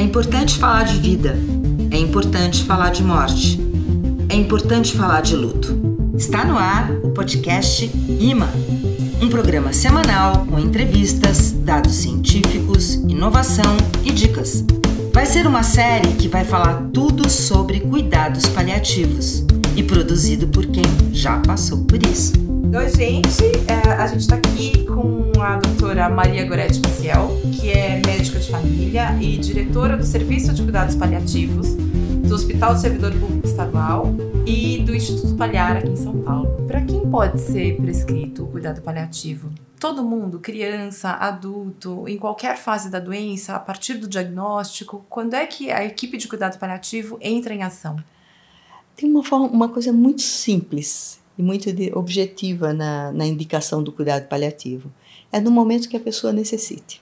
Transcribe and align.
É 0.00 0.02
importante 0.02 0.56
falar 0.56 0.84
de 0.84 0.98
vida. 0.98 1.36
É 1.90 1.98
importante 1.98 2.64
falar 2.64 2.88
de 2.88 3.02
morte. 3.02 3.60
É 4.30 4.34
importante 4.34 4.96
falar 4.96 5.20
de 5.20 5.36
luto. 5.36 5.78
Está 6.16 6.42
no 6.42 6.56
ar 6.56 6.90
o 7.02 7.10
podcast 7.10 7.84
IMA, 8.18 8.48
um 9.20 9.28
programa 9.28 9.74
semanal 9.74 10.46
com 10.46 10.58
entrevistas, 10.58 11.52
dados 11.52 11.92
científicos, 11.92 12.94
inovação 12.94 13.76
e 14.02 14.10
dicas. 14.10 14.64
Vai 15.12 15.26
ser 15.26 15.46
uma 15.46 15.62
série 15.62 16.14
que 16.14 16.28
vai 16.28 16.46
falar 16.46 16.82
tudo 16.94 17.28
sobre 17.28 17.80
cuidados 17.80 18.46
paliativos 18.46 19.44
e 19.76 19.82
produzido 19.82 20.48
por 20.48 20.64
quem 20.64 20.84
já 21.12 21.40
passou 21.40 21.84
por 21.84 22.02
isso. 22.06 22.32
Oi, 22.74 22.88
gente. 22.88 23.44
É, 23.68 23.92
a 23.92 24.06
gente 24.06 24.20
está 24.20 24.36
aqui 24.36 24.82
com 24.84 25.30
a 25.42 25.56
doutora 25.56 25.79
Maria 25.90 26.44
Goretti 26.46 26.80
Maciel, 26.80 27.28
que 27.52 27.68
é 27.68 28.00
médica 28.06 28.38
de 28.38 28.48
família 28.48 29.12
e 29.20 29.36
diretora 29.36 29.96
do 29.96 30.04
Serviço 30.04 30.54
de 30.54 30.62
Cuidados 30.62 30.94
Paliativos 30.94 31.74
do 31.74 32.32
Hospital 32.32 32.74
do 32.74 32.80
Servidor 32.80 33.12
Público 33.12 33.44
Estadual 33.44 34.14
e 34.46 34.78
do 34.78 34.94
Instituto 34.94 35.34
Paliar 35.34 35.78
aqui 35.78 35.88
em 35.88 35.96
São 35.96 36.22
Paulo. 36.22 36.64
Para 36.68 36.80
quem 36.82 37.10
pode 37.10 37.40
ser 37.40 37.76
prescrito 37.78 38.44
o 38.44 38.46
cuidado 38.46 38.80
paliativo? 38.82 39.50
Todo 39.80 40.04
mundo, 40.04 40.38
criança, 40.38 41.10
adulto, 41.10 42.06
em 42.06 42.16
qualquer 42.16 42.56
fase 42.56 42.88
da 42.88 43.00
doença, 43.00 43.56
a 43.56 43.58
partir 43.58 43.94
do 43.94 44.06
diagnóstico, 44.06 45.04
quando 45.10 45.34
é 45.34 45.44
que 45.44 45.72
a 45.72 45.84
equipe 45.84 46.16
de 46.16 46.28
cuidado 46.28 46.56
paliativo 46.56 47.18
entra 47.20 47.52
em 47.52 47.64
ação? 47.64 47.96
Tem 48.94 49.10
uma, 49.10 49.24
forma, 49.24 49.48
uma 49.48 49.68
coisa 49.68 49.92
muito 49.92 50.22
simples 50.22 51.18
e 51.36 51.42
muito 51.42 51.68
objetiva 51.98 52.72
na, 52.72 53.10
na 53.10 53.26
indicação 53.26 53.82
do 53.82 53.90
cuidado 53.90 54.28
paliativo. 54.28 54.88
É 55.32 55.40
no 55.40 55.50
momento 55.50 55.88
que 55.88 55.96
a 55.96 56.00
pessoa 56.00 56.32
necessite. 56.32 57.00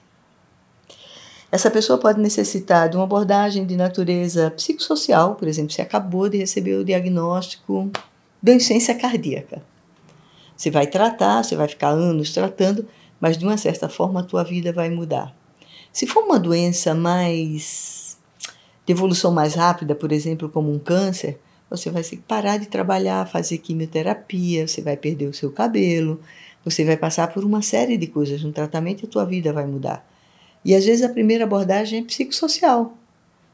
Essa 1.51 1.71
pessoa 1.71 1.97
pode 1.97 2.19
necessitar 2.19 2.87
de 2.89 2.95
uma 2.95 3.05
abordagem 3.05 3.65
de 3.65 3.75
natureza 3.75 4.51
psicossocial, 4.51 5.35
por 5.35 5.47
exemplo, 5.47 5.73
se 5.73 5.81
acabou 5.81 6.29
de 6.29 6.37
receber 6.37 6.75
o 6.75 6.85
diagnóstico 6.85 7.89
de 8.41 8.53
insuficiência 8.53 8.93
cardíaca. 8.93 9.61
Você 10.55 10.69
vai 10.69 10.85
tratar, 10.85 11.43
você 11.43 11.55
vai 11.55 11.67
ficar 11.67 11.89
anos 11.89 12.31
tratando, 12.31 12.87
mas 13.19 13.37
de 13.37 13.45
uma 13.45 13.57
certa 13.57 13.89
forma 13.89 14.19
a 14.19 14.23
tua 14.23 14.43
vida 14.43 14.71
vai 14.71 14.89
mudar. 14.89 15.35
Se 15.91 16.05
for 16.05 16.23
uma 16.23 16.39
doença 16.39 16.93
mais 16.93 18.17
de 18.85 18.93
evolução 18.93 19.31
mais 19.31 19.55
rápida, 19.55 19.95
por 19.95 20.11
exemplo, 20.11 20.49
como 20.49 20.71
um 20.71 20.77
câncer, 20.77 21.39
você 21.69 21.89
vai 21.89 22.03
parar 22.27 22.57
de 22.57 22.67
trabalhar, 22.67 23.27
fazer 23.27 23.57
quimioterapia, 23.59 24.67
você 24.67 24.81
vai 24.81 24.97
perder 24.97 25.27
o 25.27 25.33
seu 25.33 25.51
cabelo, 25.51 26.19
você 26.63 26.83
vai 26.83 26.97
passar 26.97 27.27
por 27.29 27.43
uma 27.43 27.61
série 27.61 27.97
de 27.97 28.07
coisas 28.07 28.43
no 28.43 28.51
tratamento 28.51 29.03
e 29.03 29.05
a 29.05 29.09
tua 29.09 29.25
vida 29.25 29.53
vai 29.53 29.65
mudar. 29.65 30.05
E 30.63 30.75
às 30.75 30.85
vezes 30.85 31.03
a 31.03 31.09
primeira 31.09 31.45
abordagem 31.45 31.99
é 31.99 32.03
psicossocial. 32.03 32.97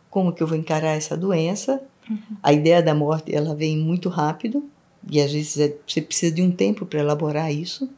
Como 0.09 0.33
que 0.33 0.41
eu 0.41 0.47
vou 0.47 0.57
encarar 0.57 0.91
essa 0.91 1.15
doença? 1.15 1.81
Uhum. 2.09 2.37
A 2.41 2.53
ideia 2.53 2.81
da 2.81 2.95
morte 2.95 3.33
ela 3.33 3.55
vem 3.55 3.77
muito 3.77 4.09
rápido 4.09 4.63
e 5.09 5.21
às 5.21 5.31
vezes 5.31 5.57
é, 5.59 5.75
você 5.85 6.01
precisa 6.01 6.33
de 6.33 6.41
um 6.41 6.51
tempo 6.51 6.85
para 6.85 6.99
elaborar 6.99 7.51
isso. 7.51 7.89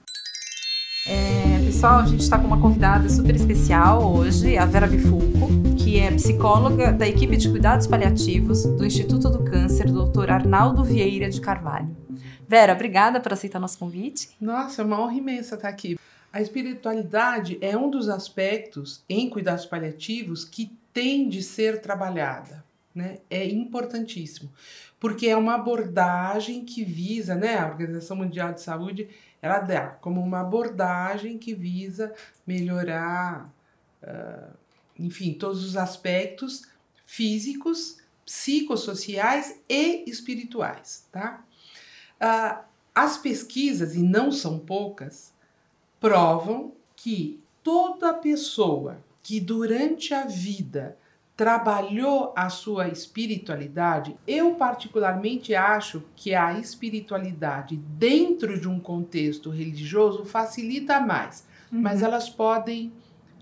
É, 1.08 1.64
pessoal, 1.66 2.00
a 2.00 2.06
gente 2.06 2.22
está 2.22 2.38
com 2.38 2.48
uma 2.48 2.60
convidada 2.60 3.08
super 3.08 3.34
especial 3.36 4.14
hoje, 4.14 4.58
a 4.58 4.66
Vera 4.66 4.88
Bifulco, 4.88 5.67
que 5.88 6.02
é 6.02 6.12
psicóloga 6.12 6.92
da 6.92 7.08
equipe 7.08 7.38
de 7.38 7.50
cuidados 7.50 7.88
paliativos 7.88 8.66
do 8.66 8.86
Instituto 8.86 9.30
do 9.30 9.46
Câncer, 9.46 9.90
Dr. 9.90 10.30
Arnaldo 10.30 10.84
Vieira 10.84 11.30
de 11.30 11.40
Carvalho. 11.40 11.96
Vera, 12.46 12.74
obrigada 12.74 13.22
por 13.22 13.32
aceitar 13.32 13.58
nosso 13.58 13.80
convite. 13.80 14.36
Nossa, 14.42 14.82
é 14.82 14.86
uma 14.86 15.00
honra 15.00 15.14
imensa 15.14 15.56
estar 15.56 15.70
aqui. 15.70 15.98
A 16.34 16.42
espiritualidade 16.42 17.58
é 17.62 17.78
um 17.78 17.90
dos 17.90 18.10
aspectos 18.10 19.02
em 19.08 19.30
cuidados 19.30 19.66
paliativos 19.66 20.44
que 20.44 20.78
tem 20.92 21.30
de 21.30 21.42
ser 21.42 21.80
trabalhada, 21.80 22.66
né? 22.94 23.20
É 23.30 23.48
importantíssimo, 23.48 24.52
porque 25.00 25.28
é 25.28 25.38
uma 25.38 25.56
abordagem 25.56 26.66
que 26.66 26.84
visa, 26.84 27.34
né? 27.34 27.58
A 27.60 27.66
Organização 27.66 28.18
Mundial 28.18 28.52
de 28.52 28.60
Saúde 28.60 29.08
ela 29.42 29.60
dá 29.60 29.88
como 29.88 30.20
uma 30.20 30.42
abordagem 30.42 31.38
que 31.38 31.56
visa 31.56 32.14
melhorar, 32.46 33.50
uh, 34.04 34.67
enfim, 35.00 35.34
todos 35.34 35.64
os 35.64 35.78
aspectos 35.78 36.64
físicos, 37.06 37.98
psicossociais 38.26 39.60
e 39.70 40.04
espirituais, 40.10 41.08
tá? 41.12 41.44
Uh, 42.22 42.64
as 42.94 43.18
pesquisas, 43.18 43.96
e 43.96 44.02
não 44.02 44.32
são 44.32 44.60
poucas, 44.60 45.34
provam 46.00 46.74
que 46.96 47.40
toda 47.64 48.14
pessoa 48.14 48.98
que 49.22 49.40
durante 49.40 50.14
a 50.14 50.26
vida 50.26 50.98
trabalhou 51.38 52.34
a 52.36 52.50
sua 52.50 52.88
espiritualidade, 52.88 54.18
eu 54.26 54.56
particularmente 54.56 55.54
acho 55.54 56.04
que 56.16 56.34
a 56.34 56.58
espiritualidade 56.58 57.78
dentro 57.78 58.60
de 58.60 58.68
um 58.68 58.80
contexto 58.80 59.52
religioso 59.52 60.26
facilita 60.26 61.00
mais, 61.00 61.46
uhum. 61.72 61.82
mas 61.82 62.02
elas 62.02 62.28
podem 62.28 62.92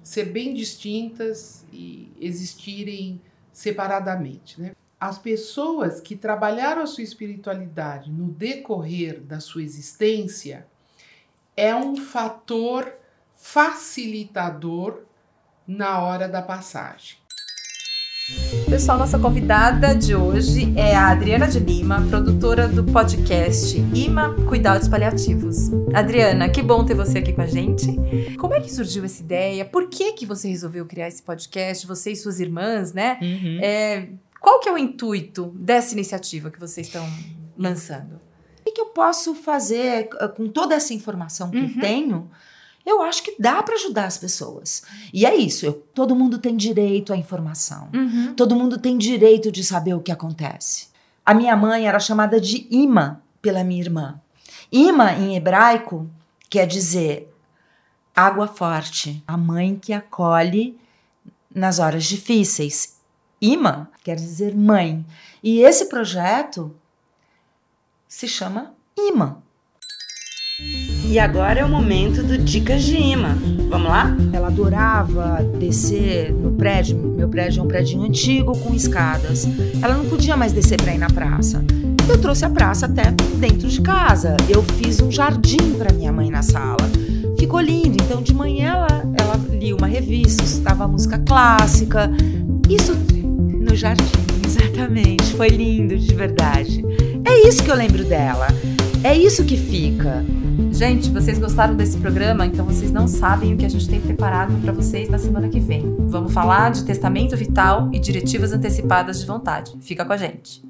ser 0.05 0.25
bem 0.25 0.53
distintas 0.53 1.65
e 1.73 2.11
existirem 2.21 3.19
separadamente, 3.51 4.61
né? 4.61 4.75
As 4.99 5.17
pessoas 5.17 5.99
que 5.99 6.15
trabalharam 6.15 6.83
a 6.83 6.87
sua 6.87 7.03
espiritualidade 7.03 8.11
no 8.11 8.27
decorrer 8.27 9.19
da 9.19 9.39
sua 9.39 9.63
existência 9.63 10.67
é 11.57 11.75
um 11.75 11.95
fator 11.95 12.93
facilitador 13.33 15.01
na 15.67 16.01
hora 16.01 16.29
da 16.29 16.41
passagem. 16.41 17.17
Pessoal, 18.67 18.97
nossa 18.97 19.19
convidada 19.19 19.93
de 19.93 20.15
hoje 20.15 20.73
é 20.75 20.95
a 20.95 21.11
Adriana 21.11 21.47
de 21.47 21.59
Lima, 21.59 22.03
produtora 22.09 22.67
do 22.67 22.83
podcast 22.83 23.77
IMA 23.93 24.33
Cuidados 24.47 24.87
Paliativos. 24.87 25.69
Adriana, 25.93 26.49
que 26.49 26.63
bom 26.63 26.83
ter 26.83 26.95
você 26.95 27.19
aqui 27.19 27.33
com 27.33 27.41
a 27.41 27.45
gente. 27.45 27.85
Como 28.39 28.55
é 28.55 28.59
que 28.59 28.73
surgiu 28.73 29.05
essa 29.05 29.21
ideia? 29.21 29.63
Por 29.63 29.89
que, 29.89 30.13
que 30.13 30.25
você 30.25 30.47
resolveu 30.47 30.87
criar 30.87 31.07
esse 31.07 31.21
podcast? 31.21 31.85
Você 31.85 32.13
e 32.13 32.15
suas 32.15 32.39
irmãs, 32.39 32.93
né? 32.93 33.19
Uhum. 33.21 33.59
É, 33.61 34.07
qual 34.41 34.59
que 34.59 34.67
é 34.67 34.71
o 34.71 34.77
intuito 34.77 35.53
dessa 35.55 35.93
iniciativa 35.93 36.49
que 36.49 36.59
vocês 36.59 36.87
estão 36.87 37.07
lançando? 37.55 38.19
O 38.67 38.71
que 38.73 38.81
eu 38.81 38.87
posso 38.87 39.35
fazer 39.35 40.09
eh, 40.19 40.27
com 40.29 40.47
toda 40.47 40.73
essa 40.73 40.95
informação 40.95 41.51
que 41.51 41.57
uhum. 41.57 41.71
eu 41.75 41.79
tenho 41.79 42.31
eu 42.85 43.01
acho 43.01 43.23
que 43.23 43.35
dá 43.39 43.63
para 43.63 43.75
ajudar 43.75 44.05
as 44.05 44.17
pessoas. 44.17 44.83
E 45.11 45.25
é 45.25 45.35
isso, 45.35 45.65
eu, 45.65 45.73
todo 45.93 46.15
mundo 46.15 46.37
tem 46.37 46.55
direito 46.55 47.11
à 47.11 47.17
informação. 47.17 47.89
Uhum. 47.93 48.33
Todo 48.35 48.55
mundo 48.55 48.77
tem 48.77 48.97
direito 48.97 49.51
de 49.51 49.63
saber 49.63 49.95
o 49.95 50.01
que 50.01 50.11
acontece. 50.11 50.87
A 51.25 51.33
minha 51.33 51.55
mãe 51.55 51.87
era 51.87 51.99
chamada 51.99 52.39
de 52.39 52.67
Ima 52.69 53.21
pela 53.41 53.63
minha 53.63 53.81
irmã. 53.81 54.21
Ima 54.71 55.13
em 55.13 55.35
hebraico 55.35 56.09
quer 56.49 56.67
dizer 56.67 57.33
água 58.15 58.47
forte, 58.47 59.23
a 59.27 59.35
mãe 59.35 59.75
que 59.75 59.91
acolhe 59.91 60.77
nas 61.53 61.79
horas 61.79 62.05
difíceis. 62.05 62.99
Ima 63.41 63.89
quer 64.03 64.15
dizer 64.15 64.55
mãe. 64.55 65.03
E 65.43 65.59
esse 65.61 65.85
projeto 65.85 66.75
se 68.07 68.27
chama 68.27 68.73
Ima. 68.95 69.43
E 71.07 71.19
agora 71.19 71.59
é 71.59 71.65
o 71.65 71.69
momento 71.69 72.23
do 72.23 72.37
Dicas 72.37 72.83
de 72.83 72.97
Ima. 72.97 73.37
Vamos 73.69 73.87
lá? 73.87 74.15
Ela 74.33 74.47
adorava 74.47 75.43
descer 75.59 76.33
no 76.33 76.51
prédio. 76.53 76.97
Meu 76.97 77.29
prédio 77.29 77.61
é 77.61 77.63
um 77.63 77.67
prédio 77.67 78.01
antigo 78.01 78.57
com 78.57 78.73
escadas. 78.73 79.47
Ela 79.81 79.93
não 79.95 80.05
podia 80.05 80.35
mais 80.35 80.51
descer 80.51 80.81
para 80.81 80.93
ir 80.93 80.97
na 80.97 81.07
praça. 81.07 81.63
Eu 82.09 82.19
trouxe 82.19 82.43
a 82.43 82.49
praça 82.49 82.87
até 82.87 83.11
dentro 83.37 83.69
de 83.69 83.81
casa. 83.81 84.35
Eu 84.49 84.63
fiz 84.63 84.99
um 84.99 85.11
jardim 85.11 85.75
para 85.77 85.93
minha 85.93 86.11
mãe 86.11 86.29
na 86.29 86.41
sala. 86.41 86.89
Ficou 87.37 87.61
lindo. 87.61 88.03
Então 88.03 88.21
de 88.21 88.33
manhã 88.33 88.73
ela, 88.73 89.03
ela 89.19 89.39
lia 89.51 89.75
uma 89.75 89.87
revista, 89.87 90.43
estava 90.43 90.87
música 90.87 91.19
clássica. 91.19 92.11
Isso 92.67 92.97
no 93.61 93.75
jardim, 93.75 94.03
exatamente. 94.45 95.33
Foi 95.35 95.49
lindo 95.49 95.97
de 95.97 96.15
verdade. 96.15 96.83
É 97.23 97.47
isso 97.47 97.63
que 97.63 97.69
eu 97.69 97.75
lembro 97.75 98.03
dela. 98.03 98.47
É 99.05 99.15
isso 99.15 99.45
que 99.45 99.55
fica. 99.55 100.25
Gente, 100.71 101.11
vocês 101.11 101.37
gostaram 101.37 101.75
desse 101.75 101.95
programa? 101.99 102.43
Então 102.43 102.65
vocês 102.65 102.91
não 102.91 103.07
sabem 103.07 103.53
o 103.53 103.57
que 103.57 103.63
a 103.63 103.69
gente 103.69 103.87
tem 103.87 104.01
preparado 104.01 104.59
para 104.63 104.73
vocês 104.73 105.07
na 105.09 105.19
semana 105.19 105.47
que 105.47 105.59
vem. 105.59 105.95
Vamos 106.07 106.33
falar 106.33 106.71
de 106.71 106.83
testamento 106.83 107.37
vital 107.37 107.87
e 107.93 107.99
diretivas 107.99 108.51
antecipadas 108.51 109.19
de 109.19 109.27
vontade. 109.27 109.75
Fica 109.79 110.03
com 110.03 110.11
a 110.11 110.17
gente. 110.17 110.63